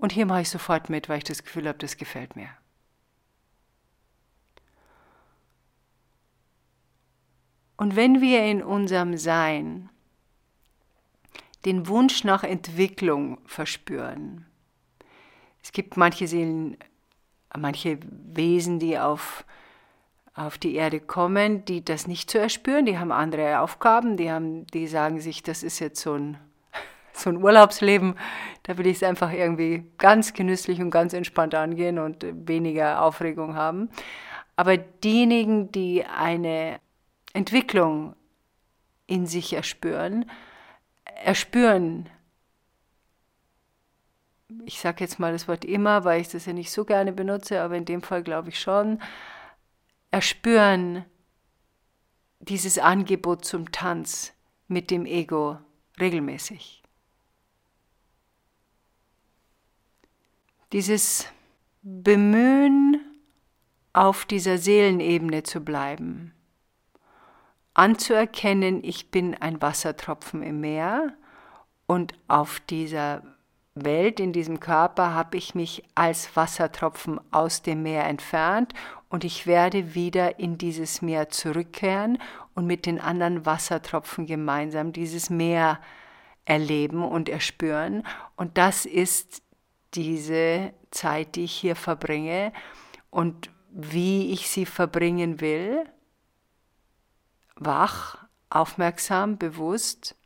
Und 0.00 0.12
hier 0.12 0.24
mache 0.24 0.40
ich 0.40 0.48
sofort 0.48 0.88
mit, 0.88 1.08
weil 1.08 1.18
ich 1.18 1.24
das 1.24 1.44
Gefühl 1.44 1.68
habe, 1.68 1.78
das 1.78 1.98
gefällt 1.98 2.34
mir. 2.34 2.48
Und 7.76 7.96
wenn 7.96 8.20
wir 8.20 8.44
in 8.44 8.62
unserem 8.62 9.16
Sein 9.18 9.90
den 11.66 11.86
Wunsch 11.86 12.24
nach 12.24 12.44
Entwicklung 12.44 13.38
verspüren, 13.46 14.46
es 15.62 15.72
gibt 15.72 15.98
manche 15.98 16.26
Seelen, 16.26 16.78
manche 17.56 17.98
Wesen, 18.02 18.78
die 18.78 18.98
auf, 18.98 19.44
auf 20.34 20.56
die 20.56 20.76
Erde 20.76 21.00
kommen, 21.00 21.66
die 21.66 21.84
das 21.84 22.06
nicht 22.06 22.30
so 22.30 22.38
erspüren, 22.38 22.86
die 22.86 22.98
haben 22.98 23.12
andere 23.12 23.60
Aufgaben, 23.60 24.16
die, 24.16 24.30
haben, 24.30 24.66
die 24.68 24.86
sagen 24.86 25.20
sich, 25.20 25.42
das 25.42 25.62
ist 25.62 25.78
jetzt 25.78 26.00
so 26.00 26.14
ein, 26.14 26.38
so 27.12 27.30
ein 27.30 27.42
Urlaubsleben, 27.42 28.16
da 28.62 28.78
will 28.78 28.86
ich 28.86 28.96
es 28.96 29.02
einfach 29.02 29.32
irgendwie 29.32 29.84
ganz 29.98 30.32
genüsslich 30.32 30.80
und 30.80 30.90
ganz 30.90 31.12
entspannt 31.12 31.54
angehen 31.54 31.98
und 31.98 32.24
weniger 32.48 33.02
Aufregung 33.02 33.54
haben. 33.54 33.90
Aber 34.56 34.76
diejenigen, 34.76 35.72
die 35.72 36.04
eine 36.04 36.80
Entwicklung 37.32 38.14
in 39.06 39.26
sich 39.26 39.52
erspüren, 39.52 40.30
erspüren, 41.24 42.08
ich 44.64 44.80
sage 44.80 45.04
jetzt 45.04 45.18
mal 45.18 45.32
das 45.32 45.48
Wort 45.48 45.64
immer, 45.64 46.04
weil 46.04 46.20
ich 46.20 46.28
das 46.28 46.46
ja 46.46 46.52
nicht 46.52 46.70
so 46.70 46.84
gerne 46.84 47.12
benutze, 47.12 47.60
aber 47.60 47.76
in 47.76 47.84
dem 47.84 48.02
Fall 48.02 48.22
glaube 48.22 48.50
ich 48.50 48.60
schon, 48.60 49.00
erspüren 50.10 51.04
dieses 52.40 52.78
Angebot 52.78 53.44
zum 53.44 53.70
Tanz 53.70 54.32
mit 54.66 54.90
dem 54.90 55.06
Ego 55.06 55.58
regelmäßig. 56.00 56.79
Dieses 60.72 61.26
Bemühen, 61.82 63.00
auf 63.92 64.24
dieser 64.24 64.56
Seelenebene 64.56 65.42
zu 65.42 65.60
bleiben, 65.60 66.32
anzuerkennen, 67.74 68.84
ich 68.84 69.10
bin 69.10 69.34
ein 69.34 69.60
Wassertropfen 69.60 70.44
im 70.44 70.60
Meer 70.60 71.12
und 71.86 72.14
auf 72.28 72.60
dieser 72.60 73.22
Welt, 73.74 74.20
in 74.20 74.32
diesem 74.32 74.60
Körper, 74.60 75.12
habe 75.12 75.36
ich 75.38 75.56
mich 75.56 75.82
als 75.96 76.36
Wassertropfen 76.36 77.20
aus 77.32 77.62
dem 77.62 77.82
Meer 77.82 78.04
entfernt 78.04 78.72
und 79.08 79.24
ich 79.24 79.48
werde 79.48 79.96
wieder 79.96 80.38
in 80.38 80.56
dieses 80.56 81.02
Meer 81.02 81.30
zurückkehren 81.30 82.18
und 82.54 82.66
mit 82.66 82.86
den 82.86 83.00
anderen 83.00 83.44
Wassertropfen 83.44 84.26
gemeinsam 84.26 84.92
dieses 84.92 85.30
Meer 85.30 85.80
erleben 86.44 87.02
und 87.02 87.28
erspüren. 87.28 88.06
Und 88.36 88.56
das 88.56 88.86
ist 88.86 89.42
diese 89.94 90.72
Zeit, 90.90 91.36
die 91.36 91.44
ich 91.44 91.52
hier 91.52 91.76
verbringe 91.76 92.52
und 93.10 93.50
wie 93.70 94.32
ich 94.32 94.48
sie 94.50 94.66
verbringen 94.66 95.40
will. 95.40 95.84
Wach, 97.56 98.26
aufmerksam, 98.48 99.38
bewusst, 99.38 100.16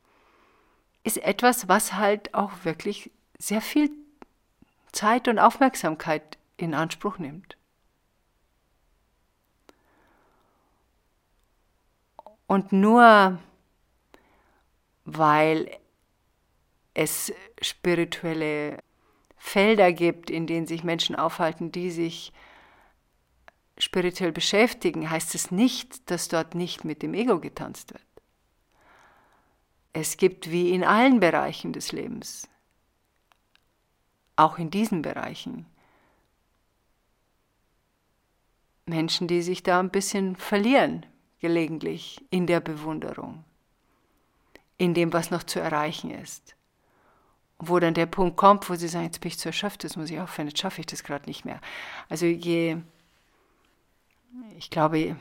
ist 1.02 1.18
etwas, 1.18 1.68
was 1.68 1.94
halt 1.94 2.34
auch 2.34 2.64
wirklich 2.64 3.10
sehr 3.38 3.60
viel 3.60 3.90
Zeit 4.92 5.28
und 5.28 5.38
Aufmerksamkeit 5.38 6.38
in 6.56 6.74
Anspruch 6.74 7.18
nimmt. 7.18 7.56
Und 12.46 12.72
nur 12.72 13.38
weil 15.04 15.78
es 16.94 17.32
spirituelle 17.60 18.83
Felder 19.46 19.92
gibt, 19.92 20.30
in 20.30 20.46
denen 20.46 20.66
sich 20.66 20.84
Menschen 20.84 21.14
aufhalten, 21.14 21.70
die 21.70 21.90
sich 21.90 22.32
spirituell 23.76 24.32
beschäftigen, 24.32 25.10
heißt 25.10 25.34
es 25.34 25.50
nicht, 25.50 26.10
dass 26.10 26.28
dort 26.28 26.54
nicht 26.54 26.84
mit 26.84 27.02
dem 27.02 27.12
Ego 27.12 27.38
getanzt 27.38 27.92
wird. 27.92 28.02
Es 29.92 30.16
gibt 30.16 30.50
wie 30.50 30.70
in 30.70 30.82
allen 30.82 31.20
Bereichen 31.20 31.74
des 31.74 31.92
Lebens, 31.92 32.48
auch 34.34 34.58
in 34.58 34.70
diesen 34.70 35.02
Bereichen, 35.02 35.66
Menschen, 38.86 39.28
die 39.28 39.42
sich 39.42 39.62
da 39.62 39.78
ein 39.78 39.90
bisschen 39.90 40.36
verlieren, 40.36 41.04
gelegentlich 41.40 42.24
in 42.30 42.46
der 42.46 42.60
Bewunderung, 42.60 43.44
in 44.78 44.94
dem, 44.94 45.12
was 45.12 45.30
noch 45.30 45.42
zu 45.42 45.60
erreichen 45.60 46.10
ist. 46.10 46.56
Wo 47.68 47.78
dann 47.78 47.94
der 47.94 48.06
Punkt 48.06 48.36
kommt, 48.36 48.68
wo 48.68 48.74
sie 48.74 48.88
sagen, 48.88 49.04
jetzt 49.04 49.20
bin 49.20 49.28
ich 49.28 49.38
zu 49.38 49.48
erschöpft, 49.48 49.84
das 49.84 49.96
muss 49.96 50.10
ich 50.10 50.20
aufhören, 50.20 50.48
jetzt 50.48 50.60
schaffe 50.60 50.80
ich 50.80 50.86
das 50.86 51.04
gerade 51.04 51.26
nicht 51.26 51.44
mehr. 51.44 51.60
Also 52.08 52.26
je, 52.26 52.78
ich 54.58 54.70
glaube, 54.70 55.16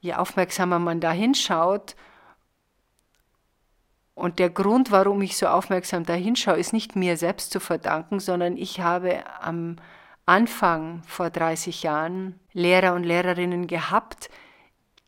je 0.00 0.14
aufmerksamer 0.14 0.78
man 0.78 1.00
da 1.00 1.12
hinschaut, 1.12 1.96
und 4.20 4.38
der 4.38 4.50
Grund, 4.50 4.90
warum 4.90 5.22
ich 5.22 5.38
so 5.38 5.46
aufmerksam 5.46 6.04
da 6.04 6.12
hinschaue, 6.12 6.58
ist 6.58 6.74
nicht 6.74 6.94
mir 6.94 7.16
selbst 7.16 7.52
zu 7.52 7.58
verdanken, 7.58 8.20
sondern 8.20 8.58
ich 8.58 8.80
habe 8.80 9.24
am 9.40 9.76
Anfang 10.26 11.02
vor 11.06 11.30
30 11.30 11.82
Jahren 11.82 12.38
Lehrer 12.52 12.92
und 12.92 13.04
Lehrerinnen 13.04 13.66
gehabt, 13.66 14.28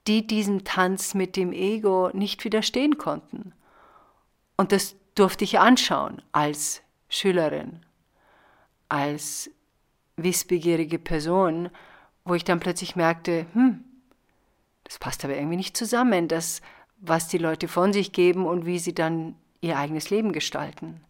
die 0.07 0.27
diesem 0.27 0.65
Tanz 0.65 1.13
mit 1.13 1.37
dem 1.37 1.53
Ego 1.53 2.09
nicht 2.15 2.43
widerstehen 2.45 2.97
konnten. 2.97 3.53
Und 4.57 4.73
das 4.73 4.97
durfte 5.15 5.45
ich 5.45 5.59
anschauen 5.59 6.23
als 6.33 6.83
Schülerin, 7.09 7.85
als 8.89 9.51
wissbegierige 10.17 10.99
Person, 10.99 11.71
wo 12.25 12.35
ich 12.35 12.45
dann 12.45 12.61
plötzlich 12.61 12.97
merkte, 12.97 13.47
hm, 13.53 13.85
das 14.85 14.99
passt 14.99 15.25
aber 15.25 15.37
irgendwie 15.37 15.57
nicht 15.57 15.77
zusammen, 15.77 16.29
das, 16.29 16.61
was 16.99 17.29
die 17.29 17.39
Leute 17.39 17.69
von 17.69 17.93
sich 17.93 18.13
geben 18.13 18.47
und 18.47 18.67
wie 18.67 18.79
sie 18.79 18.95
dann 18.95 19.37
ihr 19.61 19.79
eigenes 19.79 20.11
Leben 20.11 20.33
gestalten. 20.33 21.01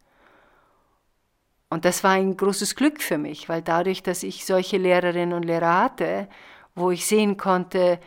Und 1.68 1.85
das 1.85 2.04
war 2.04 2.12
ein 2.12 2.37
großes 2.37 2.76
Glück 2.76 3.00
für 3.00 3.18
mich, 3.18 3.49
weil 3.49 3.62
dadurch, 3.62 4.02
dass 4.02 4.23
ich 4.23 4.44
solche 4.44 4.76
Lehrerinnen 4.76 5.32
und 5.32 5.44
Lehrer 5.44 5.78
hatte, 5.78 6.28
wo 6.75 6.90
ich 6.90 7.06
sehen 7.06 7.37
konnte, 7.37 7.99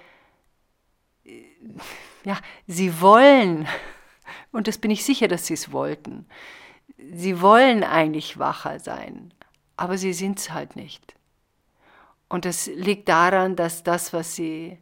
ja, 2.24 2.38
sie 2.68 3.02
wollen, 3.02 3.68
und 4.56 4.68
das 4.68 4.78
bin 4.78 4.90
ich 4.90 5.04
sicher, 5.04 5.28
dass 5.28 5.48
sie 5.48 5.54
es 5.54 5.74
wollten, 5.74 6.26
sie 6.98 7.42
wollen 7.42 7.84
eigentlich 7.84 8.40
wacher 8.40 8.80
sein, 8.80 9.34
aber 9.76 9.98
sie 9.98 10.14
sind 10.14 10.40
es 10.40 10.52
halt 10.52 10.78
nicht. 10.78 11.16
Und 12.30 12.46
das 12.46 12.68
liegt 12.68 13.10
daran, 13.10 13.58
dass 13.58 13.84
das, 13.84 14.14
was 14.14 14.36
sie 14.36 14.80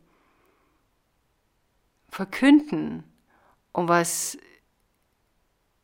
verkünden 2.07 3.03
und 3.71 3.87
was 3.87 4.37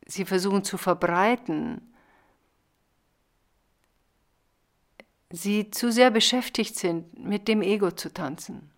sie 0.06 0.24
versuchen 0.24 0.62
zu 0.62 0.78
verbreiten, 0.78 1.92
sie 5.30 5.70
zu 5.70 5.90
sehr 5.90 6.12
beschäftigt 6.12 6.76
sind, 6.76 7.18
mit 7.18 7.48
dem 7.48 7.60
Ego 7.60 7.90
zu 7.90 8.12
tanzen. 8.12 8.70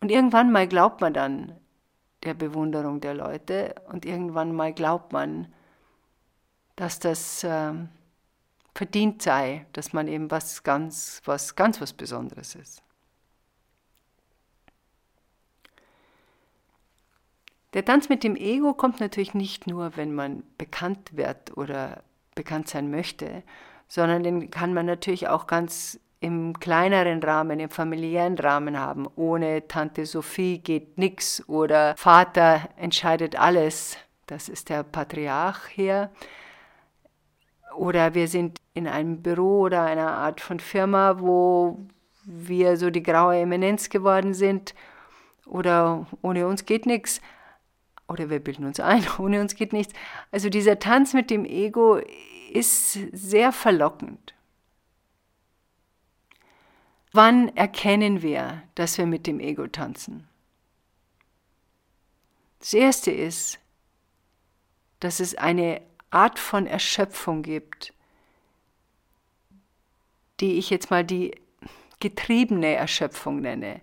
Und 0.00 0.10
irgendwann 0.10 0.50
mal 0.50 0.66
glaubt 0.66 1.02
man 1.02 1.12
dann 1.12 1.61
der 2.22 2.34
Bewunderung 2.34 3.00
der 3.00 3.14
Leute 3.14 3.74
und 3.88 4.04
irgendwann 4.04 4.54
mal 4.54 4.72
glaubt 4.72 5.12
man, 5.12 5.52
dass 6.76 6.98
das 6.98 7.44
äh, 7.44 7.72
verdient 8.74 9.22
sei, 9.22 9.66
dass 9.72 9.92
man 9.92 10.08
eben 10.08 10.30
was 10.30 10.62
ganz, 10.62 11.20
was 11.24 11.56
ganz 11.56 11.80
was 11.80 11.92
Besonderes 11.92 12.54
ist. 12.54 12.82
Der 17.74 17.84
Tanz 17.84 18.08
mit 18.08 18.22
dem 18.22 18.36
Ego 18.36 18.74
kommt 18.74 19.00
natürlich 19.00 19.32
nicht 19.32 19.66
nur, 19.66 19.96
wenn 19.96 20.14
man 20.14 20.42
bekannt 20.58 21.16
wird 21.16 21.56
oder 21.56 22.02
bekannt 22.34 22.68
sein 22.68 22.90
möchte, 22.90 23.42
sondern 23.88 24.22
den 24.22 24.50
kann 24.50 24.74
man 24.74 24.86
natürlich 24.86 25.28
auch 25.28 25.46
ganz 25.46 25.98
im 26.22 26.58
kleineren 26.60 27.20
Rahmen, 27.20 27.58
im 27.58 27.68
familiären 27.68 28.38
Rahmen 28.38 28.78
haben. 28.78 29.08
Ohne 29.16 29.66
Tante 29.66 30.06
Sophie 30.06 30.58
geht 30.58 30.96
nichts 30.96 31.46
oder 31.48 31.96
Vater 31.96 32.68
entscheidet 32.76 33.36
alles. 33.36 33.96
Das 34.26 34.48
ist 34.48 34.68
der 34.68 34.84
Patriarch 34.84 35.66
hier. 35.68 36.10
Oder 37.74 38.14
wir 38.14 38.28
sind 38.28 38.60
in 38.72 38.86
einem 38.86 39.20
Büro 39.20 39.62
oder 39.62 39.82
einer 39.82 40.12
Art 40.12 40.40
von 40.40 40.60
Firma, 40.60 41.18
wo 41.18 41.80
wir 42.24 42.76
so 42.76 42.90
die 42.90 43.02
graue 43.02 43.38
Eminenz 43.38 43.90
geworden 43.90 44.32
sind. 44.32 44.76
Oder 45.44 46.06
ohne 46.22 46.46
uns 46.46 46.66
geht 46.66 46.86
nichts. 46.86 47.20
Oder 48.06 48.30
wir 48.30 48.38
bilden 48.38 48.64
uns 48.64 48.78
ein, 48.78 49.04
ohne 49.18 49.40
uns 49.40 49.56
geht 49.56 49.72
nichts. 49.72 49.92
Also 50.30 50.50
dieser 50.50 50.78
Tanz 50.78 51.14
mit 51.14 51.30
dem 51.30 51.44
Ego 51.44 52.00
ist 52.52 52.92
sehr 53.12 53.50
verlockend. 53.50 54.34
Wann 57.12 57.54
erkennen 57.56 58.22
wir, 58.22 58.62
dass 58.74 58.96
wir 58.96 59.06
mit 59.06 59.26
dem 59.26 59.38
Ego 59.38 59.66
tanzen? 59.66 60.26
Das 62.58 62.72
Erste 62.72 63.10
ist, 63.10 63.58
dass 65.00 65.20
es 65.20 65.34
eine 65.34 65.82
Art 66.10 66.38
von 66.38 66.66
Erschöpfung 66.66 67.42
gibt, 67.42 67.92
die 70.40 70.58
ich 70.58 70.70
jetzt 70.70 70.90
mal 70.90 71.04
die 71.04 71.32
getriebene 72.00 72.74
Erschöpfung 72.74 73.40
nenne. 73.40 73.80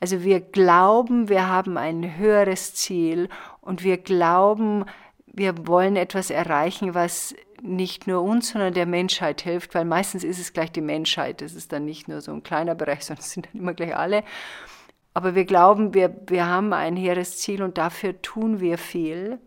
Also 0.00 0.22
wir 0.22 0.40
glauben, 0.40 1.28
wir 1.28 1.48
haben 1.48 1.76
ein 1.76 2.16
höheres 2.16 2.74
Ziel 2.74 3.28
und 3.60 3.82
wir 3.82 3.98
glauben, 3.98 4.84
wir 5.26 5.66
wollen 5.66 5.96
etwas 5.96 6.30
erreichen, 6.30 6.94
was 6.94 7.34
nicht 7.62 8.06
nur 8.06 8.22
uns, 8.22 8.50
sondern 8.50 8.74
der 8.74 8.86
Menschheit 8.86 9.40
hilft, 9.42 9.74
weil 9.74 9.84
meistens 9.84 10.24
ist 10.24 10.38
es 10.38 10.52
gleich 10.52 10.72
die 10.72 10.80
Menschheit. 10.80 11.40
Das 11.40 11.54
ist 11.54 11.72
dann 11.72 11.84
nicht 11.84 12.08
nur 12.08 12.20
so 12.20 12.32
ein 12.32 12.42
kleiner 12.42 12.74
Bereich, 12.74 13.04
sondern 13.04 13.24
es 13.24 13.30
sind 13.30 13.46
dann 13.46 13.60
immer 13.60 13.74
gleich 13.74 13.96
alle. 13.96 14.24
Aber 15.14 15.34
wir 15.34 15.44
glauben, 15.44 15.94
wir, 15.94 16.14
wir 16.26 16.46
haben 16.46 16.72
ein 16.72 16.96
hehres 16.96 17.38
Ziel 17.38 17.62
und 17.62 17.78
dafür 17.78 18.20
tun 18.22 18.60
wir 18.60 18.78
viel. 18.78 19.40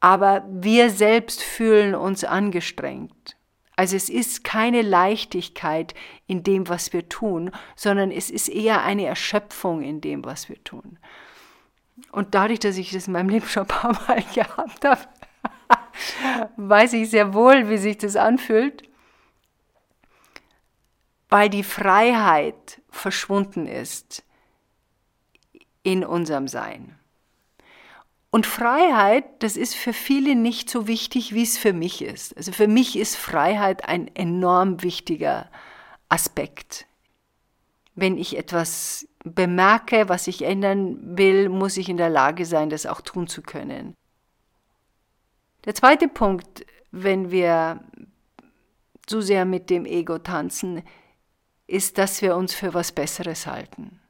Aber 0.00 0.44
wir 0.48 0.90
selbst 0.90 1.42
fühlen 1.42 1.94
uns 1.94 2.22
angestrengt. 2.22 3.36
Also 3.74 3.96
es 3.96 4.08
ist 4.08 4.42
keine 4.42 4.82
Leichtigkeit 4.82 5.94
in 6.26 6.42
dem, 6.42 6.68
was 6.68 6.92
wir 6.92 7.08
tun, 7.08 7.52
sondern 7.76 8.10
es 8.10 8.28
ist 8.28 8.48
eher 8.48 8.82
eine 8.82 9.06
Erschöpfung 9.06 9.82
in 9.82 10.00
dem, 10.00 10.24
was 10.24 10.48
wir 10.48 10.62
tun. 10.64 10.98
Und 12.12 12.34
dadurch, 12.34 12.58
dass 12.58 12.76
ich 12.76 12.90
das 12.90 13.06
in 13.06 13.12
meinem 13.12 13.28
Leben 13.28 13.46
schon 13.46 13.62
ein 13.62 13.68
paar 13.68 13.92
Mal 14.08 14.22
gehabt 14.34 14.84
habe, 14.84 15.00
weiß 16.56 16.92
ich 16.94 17.10
sehr 17.10 17.34
wohl, 17.34 17.68
wie 17.68 17.78
sich 17.78 17.98
das 17.98 18.16
anfühlt, 18.16 18.82
weil 21.28 21.48
die 21.48 21.64
Freiheit 21.64 22.80
verschwunden 22.90 23.66
ist 23.66 24.24
in 25.82 26.04
unserem 26.04 26.48
Sein. 26.48 26.98
Und 28.30 28.46
Freiheit, 28.46 29.24
das 29.42 29.56
ist 29.56 29.74
für 29.74 29.94
viele 29.94 30.34
nicht 30.34 30.68
so 30.68 30.86
wichtig, 30.86 31.32
wie 31.32 31.42
es 31.42 31.56
für 31.56 31.72
mich 31.72 32.02
ist. 32.02 32.36
Also 32.36 32.52
für 32.52 32.68
mich 32.68 32.96
ist 32.96 33.16
Freiheit 33.16 33.88
ein 33.88 34.14
enorm 34.14 34.82
wichtiger 34.82 35.50
Aspekt. 36.10 36.86
Wenn 37.94 38.18
ich 38.18 38.36
etwas 38.36 39.08
bemerke, 39.24 40.08
was 40.08 40.26
ich 40.26 40.42
ändern 40.42 41.16
will, 41.16 41.48
muss 41.48 41.78
ich 41.78 41.88
in 41.88 41.96
der 41.96 42.10
Lage 42.10 42.44
sein, 42.44 42.68
das 42.68 42.86
auch 42.86 43.00
tun 43.00 43.28
zu 43.28 43.42
können. 43.42 43.94
Der 45.64 45.74
zweite 45.74 46.08
Punkt, 46.08 46.64
wenn 46.90 47.30
wir 47.30 47.80
zu 49.06 49.20
sehr 49.20 49.44
mit 49.44 49.70
dem 49.70 49.86
Ego 49.86 50.18
tanzen, 50.18 50.82
ist, 51.66 51.98
dass 51.98 52.22
wir 52.22 52.36
uns 52.36 52.54
für 52.54 52.74
was 52.74 52.92
Besseres 52.92 53.46
halten. 53.46 54.00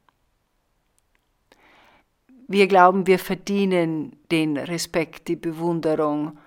wir 2.49 2.67
glauben, 2.67 3.07
wir 3.07 3.19
verdienen 3.19 4.17
den 4.31 4.57
Respekt, 4.57 5.29
die 5.29 5.37
Bewunderung 5.37 6.39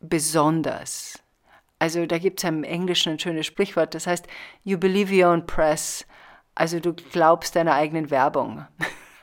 besonders. 0.00 1.18
Also 1.78 2.04
da 2.06 2.18
gibt 2.18 2.40
es 2.40 2.48
im 2.48 2.62
Englischen 2.62 3.12
ein 3.12 3.18
schönes 3.18 3.46
Sprichwort, 3.46 3.94
das 3.94 4.06
heißt, 4.06 4.26
you 4.62 4.78
believe 4.78 5.12
your 5.12 5.32
own 5.32 5.46
press, 5.46 6.06
also 6.54 6.78
du 6.78 6.92
glaubst 6.92 7.56
deiner 7.56 7.72
eigenen 7.72 8.10
Werbung. 8.10 8.66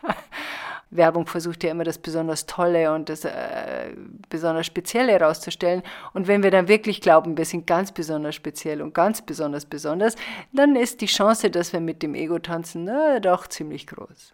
Werbung 0.91 1.25
versucht 1.25 1.63
ja 1.63 1.71
immer 1.71 1.85
das 1.85 1.97
besonders 1.97 2.45
Tolle 2.45 2.93
und 2.93 3.07
das 3.09 3.23
äh, 3.23 3.95
besonders 4.29 4.65
Spezielle 4.65 5.13
herauszustellen. 5.13 5.83
Und 6.13 6.27
wenn 6.27 6.43
wir 6.43 6.51
dann 6.51 6.67
wirklich 6.67 6.99
glauben, 7.01 7.37
wir 7.37 7.45
sind 7.45 7.65
ganz 7.65 7.91
besonders 7.91 8.35
speziell 8.35 8.81
und 8.81 8.93
ganz 8.93 9.21
besonders 9.21 9.65
besonders, 9.65 10.15
dann 10.51 10.75
ist 10.75 11.01
die 11.01 11.05
Chance, 11.05 11.49
dass 11.49 11.71
wir 11.71 11.79
mit 11.79 12.03
dem 12.03 12.13
Ego 12.13 12.39
tanzen, 12.39 12.83
na, 12.83 13.19
doch 13.19 13.47
ziemlich 13.47 13.87
groß. 13.87 14.33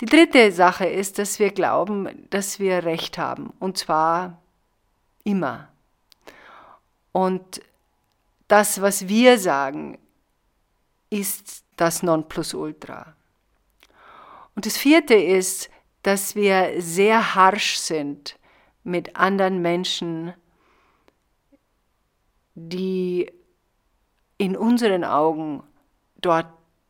Die 0.00 0.06
dritte 0.06 0.52
Sache 0.52 0.86
ist, 0.86 1.18
dass 1.18 1.38
wir 1.38 1.50
glauben, 1.52 2.26
dass 2.30 2.58
wir 2.58 2.84
Recht 2.84 3.16
haben. 3.16 3.52
Und 3.60 3.78
zwar 3.78 4.42
immer. 5.24 5.68
Und 7.12 7.62
das, 8.48 8.80
was 8.82 9.08
wir 9.08 9.38
sagen, 9.38 9.98
ist 11.08 11.64
das 11.76 12.02
Nonplusultra. 12.02 13.15
Und 14.56 14.66
das 14.66 14.76
vierte 14.76 15.14
ist, 15.14 15.70
dass 16.02 16.34
wir 16.34 16.74
sehr 16.78 17.34
harsch 17.34 17.76
sind 17.76 18.38
mit 18.82 19.16
anderen 19.16 19.60
Menschen, 19.60 20.32
die 22.54 23.30
in 24.38 24.56
unseren 24.56 25.04
Augen 25.04 25.62
dort 26.20 26.46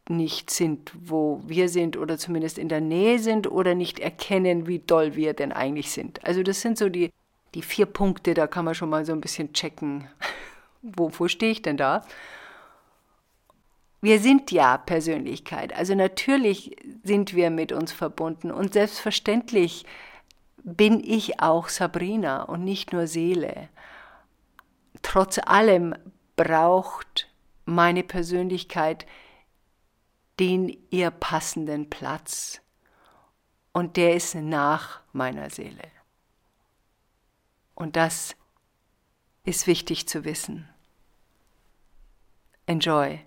nicht 0.08 0.50
sind, 0.50 0.92
wo 0.94 1.42
wir 1.44 1.68
sind 1.68 1.96
oder 1.96 2.18
zumindest 2.18 2.58
in 2.58 2.68
der 2.68 2.80
Nähe 2.80 3.18
sind 3.18 3.50
oder 3.50 3.74
nicht 3.74 3.98
erkennen, 3.98 4.68
wie 4.68 4.78
doll 4.78 5.16
wir 5.16 5.34
denn 5.34 5.52
eigentlich 5.52 5.90
sind. 5.90 6.24
Also 6.24 6.44
das 6.44 6.60
sind 6.60 6.78
so 6.78 6.88
die, 6.88 7.10
die 7.54 7.62
vier 7.62 7.86
Punkte, 7.86 8.34
da 8.34 8.46
kann 8.46 8.64
man 8.64 8.76
schon 8.76 8.90
mal 8.90 9.04
so 9.04 9.12
ein 9.12 9.20
bisschen 9.20 9.52
checken, 9.52 10.06
wo, 10.82 11.10
wo 11.18 11.26
stehe 11.26 11.50
ich 11.50 11.62
denn 11.62 11.76
da. 11.76 12.04
Wir 14.06 14.20
sind 14.20 14.52
ja 14.52 14.78
Persönlichkeit, 14.78 15.72
also 15.72 15.96
natürlich 15.96 16.76
sind 17.02 17.34
wir 17.34 17.50
mit 17.50 17.72
uns 17.72 17.90
verbunden 17.90 18.52
und 18.52 18.72
selbstverständlich 18.72 19.84
bin 20.62 21.02
ich 21.02 21.40
auch 21.40 21.68
Sabrina 21.68 22.44
und 22.44 22.62
nicht 22.62 22.92
nur 22.92 23.08
Seele. 23.08 23.68
Trotz 25.02 25.38
allem 25.38 25.92
braucht 26.36 27.28
meine 27.64 28.04
Persönlichkeit 28.04 29.06
den 30.38 30.78
ihr 30.90 31.10
passenden 31.10 31.90
Platz. 31.90 32.60
Und 33.72 33.96
der 33.96 34.14
ist 34.14 34.36
nach 34.36 35.00
meiner 35.14 35.50
Seele. 35.50 35.90
Und 37.74 37.96
das 37.96 38.36
ist 39.42 39.66
wichtig 39.66 40.06
zu 40.06 40.24
wissen. 40.24 40.68
Enjoy 42.66 43.26